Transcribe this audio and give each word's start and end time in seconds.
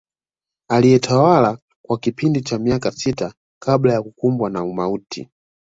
Aliyetawala 0.69 1.57
kwa 1.81 1.97
kipindi 1.99 2.41
cha 2.41 2.59
miaka 2.59 2.91
sita 2.91 3.33
kabla 3.61 3.93
ya 3.93 4.01
kukumbwa 4.01 4.49
na 4.49 4.63
umauti 4.63 5.29